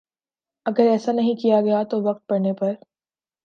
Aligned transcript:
اگر 0.65 0.87
ایسا 0.87 1.11
نہیں 1.11 1.35
کیا 1.35 1.61
گیا 1.61 1.83
تو 1.83 2.01
وقت 2.03 2.27
پڑنے 2.27 2.53
پر 2.53 2.73